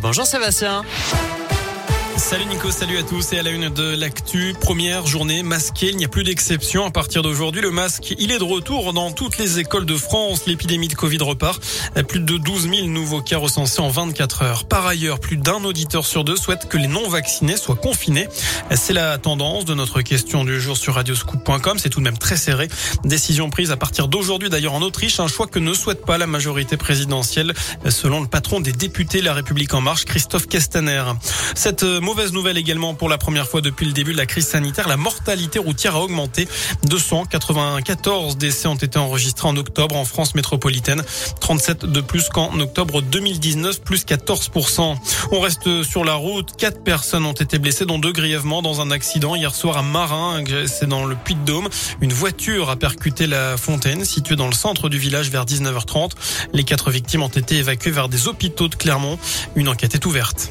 Bonjour 0.00 0.26
Sébastien. 0.26 0.82
Salut 2.20 2.44
Nico, 2.44 2.70
salut 2.70 2.98
à 2.98 3.02
tous 3.02 3.32
et 3.32 3.38
à 3.38 3.42
la 3.42 3.50
une 3.50 3.70
de 3.70 3.96
l'actu. 3.96 4.54
Première 4.60 5.06
journée 5.06 5.42
masquée, 5.42 5.88
il 5.88 5.96
n'y 5.96 6.04
a 6.04 6.08
plus 6.08 6.22
d'exception. 6.22 6.84
À 6.84 6.90
partir 6.90 7.22
d'aujourd'hui, 7.22 7.62
le 7.62 7.70
masque, 7.70 8.14
il 8.18 8.30
est 8.30 8.38
de 8.38 8.44
retour 8.44 8.92
dans 8.92 9.10
toutes 9.10 9.38
les 9.38 9.58
écoles 9.58 9.86
de 9.86 9.96
France. 9.96 10.42
L'épidémie 10.46 10.86
de 10.86 10.94
Covid 10.94 11.16
repart. 11.22 11.60
Plus 12.06 12.20
de 12.20 12.36
12 12.36 12.68
000 12.70 12.86
nouveaux 12.88 13.22
cas 13.22 13.38
recensés 13.38 13.80
en 13.80 13.88
24 13.88 14.42
heures. 14.42 14.64
Par 14.66 14.86
ailleurs, 14.86 15.18
plus 15.18 15.38
d'un 15.38 15.64
auditeur 15.64 16.04
sur 16.04 16.22
deux 16.22 16.36
souhaite 16.36 16.68
que 16.68 16.76
les 16.76 16.86
non-vaccinés 16.88 17.56
soient 17.56 17.74
confinés. 17.74 18.28
C'est 18.76 18.92
la 18.92 19.16
tendance 19.16 19.64
de 19.64 19.74
notre 19.74 20.02
question 20.02 20.44
du 20.44 20.60
jour 20.60 20.76
sur 20.76 20.96
radioscoop.com. 20.96 21.78
C'est 21.78 21.88
tout 21.88 22.00
de 22.00 22.04
même 22.04 22.18
très 22.18 22.36
serré. 22.36 22.68
Décision 23.02 23.48
prise 23.48 23.72
à 23.72 23.76
partir 23.78 24.08
d'aujourd'hui 24.08 24.50
d'ailleurs 24.50 24.74
en 24.74 24.82
Autriche. 24.82 25.18
Un 25.20 25.28
choix 25.28 25.46
que 25.46 25.58
ne 25.58 25.72
souhaite 25.72 26.04
pas 26.04 26.18
la 26.18 26.26
majorité 26.26 26.76
présidentielle 26.76 27.54
selon 27.88 28.20
le 28.20 28.28
patron 28.28 28.60
des 28.60 28.72
députés 28.72 29.22
La 29.22 29.32
République 29.32 29.72
En 29.72 29.80
Marche, 29.80 30.04
Christophe 30.04 30.46
Castaner. 30.46 31.02
Cette 31.54 31.82
Mauvaise 32.10 32.32
nouvelle 32.32 32.58
également 32.58 32.92
pour 32.94 33.08
la 33.08 33.18
première 33.18 33.46
fois 33.46 33.60
depuis 33.60 33.86
le 33.86 33.92
début 33.92 34.10
de 34.10 34.16
la 34.16 34.26
crise 34.26 34.48
sanitaire. 34.48 34.88
La 34.88 34.96
mortalité 34.96 35.60
routière 35.60 35.94
a 35.94 36.00
augmenté. 36.00 36.48
294 36.88 38.36
décès 38.36 38.66
ont 38.66 38.74
été 38.74 38.98
enregistrés 38.98 39.46
en 39.46 39.56
octobre 39.56 39.94
en 39.94 40.04
France 40.04 40.34
métropolitaine. 40.34 41.04
37 41.40 41.84
de 41.84 42.00
plus 42.00 42.28
qu'en 42.28 42.58
octobre 42.58 43.00
2019, 43.00 43.82
plus 43.82 44.04
14%. 44.04 44.96
On 45.30 45.38
reste 45.38 45.84
sur 45.84 46.04
la 46.04 46.14
route. 46.14 46.56
Quatre 46.58 46.82
personnes 46.82 47.24
ont 47.24 47.32
été 47.32 47.60
blessées, 47.60 47.86
dont 47.86 48.00
deux 48.00 48.10
grièvement 48.10 48.60
dans 48.60 48.80
un 48.80 48.90
accident 48.90 49.36
hier 49.36 49.54
soir 49.54 49.78
à 49.78 49.82
Marin. 49.82 50.42
C'est 50.66 50.88
dans 50.88 51.06
le 51.06 51.14
Puy-de-Dôme. 51.14 51.68
Une 52.00 52.12
voiture 52.12 52.70
a 52.70 52.76
percuté 52.76 53.28
la 53.28 53.56
fontaine 53.56 54.04
située 54.04 54.34
dans 54.34 54.48
le 54.48 54.52
centre 54.52 54.88
du 54.88 54.98
village 54.98 55.30
vers 55.30 55.44
19h30. 55.44 56.10
Les 56.52 56.64
quatre 56.64 56.90
victimes 56.90 57.22
ont 57.22 57.28
été 57.28 57.58
évacuées 57.58 57.92
vers 57.92 58.08
des 58.08 58.26
hôpitaux 58.26 58.66
de 58.66 58.74
Clermont. 58.74 59.16
Une 59.54 59.68
enquête 59.68 59.94
est 59.94 60.06
ouverte. 60.06 60.50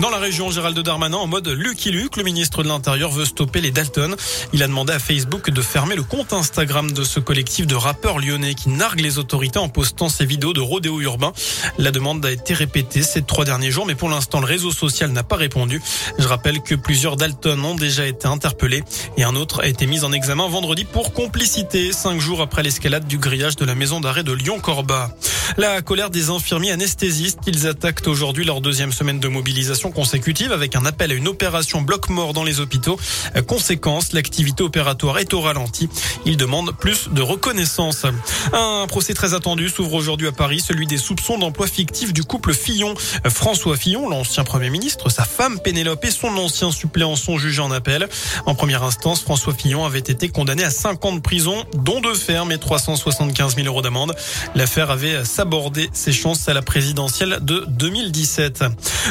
Dans 0.00 0.08
la 0.08 0.16
région, 0.16 0.50
Gérald 0.50 0.78
Darmanin, 0.78 1.18
en 1.18 1.26
mode 1.26 1.48
Lucky 1.48 1.90
Luke, 1.90 2.16
le 2.16 2.22
ministre 2.22 2.62
de 2.62 2.68
l'Intérieur 2.68 3.10
veut 3.10 3.26
stopper 3.26 3.60
les 3.60 3.70
Dalton. 3.70 4.16
Il 4.54 4.62
a 4.62 4.66
demandé 4.66 4.94
à 4.94 4.98
Facebook 4.98 5.50
de 5.50 5.60
fermer 5.60 5.94
le 5.94 6.02
compte 6.02 6.32
Instagram 6.32 6.90
de 6.90 7.04
ce 7.04 7.20
collectif 7.20 7.66
de 7.66 7.74
rappeurs 7.74 8.18
lyonnais 8.18 8.54
qui 8.54 8.70
nargue 8.70 9.00
les 9.00 9.18
autorités 9.18 9.58
en 9.58 9.68
postant 9.68 10.08
ses 10.08 10.24
vidéos 10.24 10.54
de 10.54 10.60
rodéo 10.60 11.02
urbain. 11.02 11.34
La 11.76 11.90
demande 11.90 12.24
a 12.24 12.30
été 12.30 12.54
répétée 12.54 13.02
ces 13.02 13.20
trois 13.20 13.44
derniers 13.44 13.70
jours, 13.70 13.84
mais 13.84 13.94
pour 13.94 14.08
l'instant, 14.08 14.40
le 14.40 14.46
réseau 14.46 14.72
social 14.72 15.10
n'a 15.10 15.22
pas 15.22 15.36
répondu. 15.36 15.82
Je 16.18 16.26
rappelle 16.26 16.62
que 16.62 16.74
plusieurs 16.74 17.16
Dalton 17.16 17.62
ont 17.62 17.74
déjà 17.74 18.06
été 18.06 18.26
interpellés 18.26 18.82
et 19.18 19.24
un 19.24 19.36
autre 19.36 19.60
a 19.60 19.66
été 19.66 19.84
mis 19.84 20.02
en 20.02 20.12
examen 20.12 20.48
vendredi 20.48 20.86
pour 20.86 21.12
complicité, 21.12 21.92
cinq 21.92 22.20
jours 22.20 22.40
après 22.40 22.62
l'escalade 22.62 23.06
du 23.06 23.18
grillage 23.18 23.56
de 23.56 23.66
la 23.66 23.74
maison 23.74 24.00
d'arrêt 24.00 24.22
de 24.22 24.32
Lyon-Corba. 24.32 25.10
La 25.56 25.82
colère 25.82 26.10
des 26.10 26.30
infirmiers 26.30 26.70
anesthésistes 26.70 27.40
qu'ils 27.40 27.66
attaquent 27.66 28.06
aujourd'hui 28.06 28.44
leur 28.44 28.60
deuxième 28.60 28.92
semaine 28.92 29.20
de 29.20 29.28
mobilisation 29.28 29.90
consécutive 29.90 30.52
avec 30.52 30.76
un 30.76 30.86
appel 30.86 31.10
à 31.10 31.14
une 31.14 31.28
opération 31.28 31.82
bloc-mort 31.82 32.32
dans 32.32 32.44
les 32.44 32.60
hôpitaux. 32.60 32.98
Conséquence, 33.46 34.12
l'activité 34.12 34.62
opératoire 34.62 35.18
est 35.18 35.34
au 35.34 35.40
ralenti. 35.40 35.88
Ils 36.24 36.36
demandent 36.36 36.76
plus 36.76 37.08
de 37.10 37.22
reconnaissance. 37.22 38.06
Un 38.52 38.86
procès 38.86 39.14
très 39.14 39.34
attendu 39.34 39.68
s'ouvre 39.68 39.94
aujourd'hui 39.94 40.28
à 40.28 40.32
Paris, 40.32 40.60
celui 40.60 40.86
des 40.86 40.98
soupçons 40.98 41.38
d'emploi 41.38 41.66
fictif 41.66 42.12
du 42.12 42.22
couple 42.22 42.54
Fillon. 42.54 42.94
François 43.26 43.76
Fillon, 43.76 44.08
l'ancien 44.08 44.44
Premier 44.44 44.70
ministre, 44.70 45.08
sa 45.08 45.24
femme 45.24 45.58
Pénélope 45.60 46.04
et 46.04 46.10
son 46.10 46.36
ancien 46.36 46.70
suppléant 46.70 47.16
sont 47.16 47.38
jugés 47.38 47.62
en 47.62 47.70
appel. 47.70 48.08
En 48.46 48.54
première 48.54 48.84
instance, 48.84 49.22
François 49.22 49.54
Fillon 49.54 49.84
avait 49.84 49.98
été 49.98 50.28
condamné 50.28 50.64
à 50.64 50.70
5 50.70 51.04
ans 51.04 51.12
de 51.12 51.20
prison, 51.20 51.64
dont 51.74 52.00
de 52.00 52.14
ferme 52.14 52.52
et 52.52 52.58
375 52.58 53.56
000 53.56 53.66
euros 53.66 53.82
d'amende. 53.82 54.14
L'affaire 54.54 54.90
avait 54.90 55.24
s'aborder 55.40 55.88
ses 55.94 56.12
chances 56.12 56.50
à 56.50 56.52
la 56.52 56.60
présidentielle 56.60 57.38
de 57.40 57.64
2017. 57.66 58.62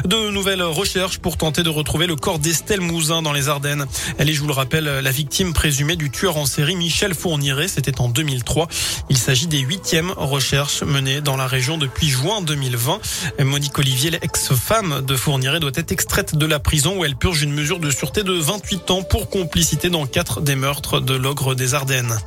De 0.05 0.29
nouvelles 0.29 0.61
recherches 0.61 1.17
pour 1.17 1.37
tenter 1.37 1.63
de 1.63 1.71
retrouver 1.71 2.05
le 2.05 2.15
corps 2.15 2.37
d'Estelle 2.37 2.81
Mouzin 2.81 3.23
dans 3.23 3.33
les 3.33 3.49
Ardennes. 3.49 3.87
Elle 4.19 4.29
est, 4.29 4.33
je 4.33 4.41
vous 4.41 4.45
le 4.45 4.53
rappelle, 4.53 4.83
la 4.83 5.09
victime 5.09 5.53
présumée 5.53 5.95
du 5.95 6.11
tueur 6.11 6.37
en 6.37 6.45
série 6.45 6.75
Michel 6.75 7.15
Fourniret. 7.15 7.67
C'était 7.67 7.99
en 7.99 8.09
2003. 8.09 8.67
Il 9.09 9.17
s'agit 9.17 9.47
des 9.47 9.57
huitièmes 9.57 10.11
recherches 10.17 10.83
menées 10.83 11.21
dans 11.21 11.35
la 11.35 11.47
région 11.47 11.79
depuis 11.79 12.09
juin 12.09 12.43
2020. 12.43 12.99
Monique 13.39 13.79
Olivier, 13.79 14.11
l'ex-femme 14.11 15.01
de 15.03 15.15
Fourniret, 15.15 15.59
doit 15.59 15.71
être 15.73 15.91
extraite 15.91 16.35
de 16.35 16.45
la 16.45 16.59
prison 16.59 16.99
où 16.99 17.05
elle 17.05 17.15
purge 17.15 17.41
une 17.41 17.53
mesure 17.53 17.79
de 17.79 17.89
sûreté 17.89 18.21
de 18.21 18.33
28 18.33 18.91
ans 18.91 19.01
pour 19.01 19.31
complicité 19.31 19.89
dans 19.89 20.05
quatre 20.05 20.41
des 20.41 20.55
meurtres 20.55 20.99
de 21.01 21.15
l'ogre 21.15 21.55
des 21.55 21.73
Ardennes. 21.73 22.19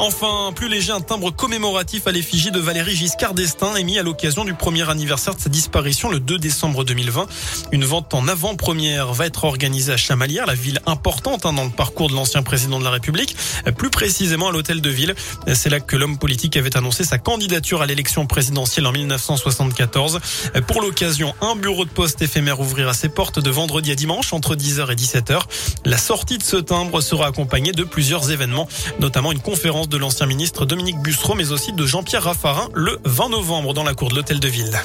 Enfin, 0.00 0.52
plus 0.54 0.68
léger, 0.68 0.92
un 0.92 1.00
timbre 1.00 1.32
commémoratif 1.32 2.06
à 2.06 2.12
l'effigie 2.12 2.52
de 2.52 2.60
Valérie 2.60 2.94
Giscard 2.94 3.34
d'Estaing 3.34 3.74
émis 3.74 3.98
à 3.98 4.04
l'occasion 4.04 4.44
du 4.44 4.54
premier 4.54 4.88
anniversaire 4.88 5.34
de 5.34 5.40
sa 5.40 5.48
disparition 5.48 6.08
le 6.08 6.20
2 6.20 6.38
décembre 6.38 6.84
2020. 6.84 7.26
Une 7.72 7.84
vente 7.84 8.14
en 8.14 8.28
avant-première 8.28 9.12
va 9.12 9.26
être 9.26 9.42
organisée 9.42 9.92
à 9.92 9.96
Chamalières, 9.96 10.46
la 10.46 10.54
ville 10.54 10.80
importante 10.86 11.46
hein, 11.46 11.52
dans 11.52 11.64
le 11.64 11.70
parcours 11.70 12.08
de 12.08 12.14
l'ancien 12.14 12.44
président 12.44 12.78
de 12.78 12.84
la 12.84 12.90
République, 12.90 13.36
plus 13.76 13.90
précisément 13.90 14.50
à 14.50 14.52
l'hôtel 14.52 14.80
de 14.80 14.88
ville. 14.88 15.16
C'est 15.52 15.68
là 15.68 15.80
que 15.80 15.96
l'homme 15.96 16.16
politique 16.16 16.56
avait 16.56 16.76
annoncé 16.76 17.02
sa 17.02 17.18
candidature 17.18 17.82
à 17.82 17.86
l'élection 17.86 18.24
présidentielle 18.24 18.86
en 18.86 18.92
1974. 18.92 20.20
Pour 20.68 20.80
l'occasion, 20.80 21.34
un 21.40 21.56
bureau 21.56 21.84
de 21.84 21.90
poste 21.90 22.22
éphémère 22.22 22.60
ouvrira 22.60 22.94
ses 22.94 23.08
portes 23.08 23.40
de 23.40 23.50
vendredi 23.50 23.90
à 23.90 23.96
dimanche 23.96 24.32
entre 24.32 24.54
10h 24.54 24.92
et 24.92 24.94
17h. 24.94 25.40
La 25.84 25.98
sortie 25.98 26.38
de 26.38 26.44
ce 26.44 26.56
timbre 26.56 27.00
sera 27.00 27.26
accompagnée 27.26 27.72
de 27.72 27.82
plusieurs 27.82 28.30
événements, 28.30 28.68
notamment 29.00 29.32
une 29.32 29.40
conférence 29.40 29.87
de 29.88 29.96
l'ancien 29.96 30.26
ministre 30.26 30.66
Dominique 30.66 30.98
Bussereau, 30.98 31.34
mais 31.34 31.52
aussi 31.52 31.72
de 31.72 31.86
Jean-Pierre 31.86 32.24
Raffarin 32.24 32.68
le 32.74 32.98
20 33.04 33.30
novembre 33.30 33.74
dans 33.74 33.84
la 33.84 33.94
cour 33.94 34.08
de 34.08 34.16
l'Hôtel 34.16 34.40
de 34.40 34.48
Ville. 34.48 34.78